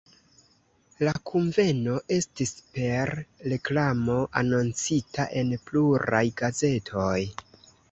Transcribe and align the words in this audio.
La 1.07 1.11
kunveno 1.31 1.97
estis 2.15 2.53
per 2.79 3.13
reklamo 3.55 4.17
anoncita 4.43 5.29
en 5.43 5.55
pluraj 5.69 6.25
gazetoj. 6.45 7.17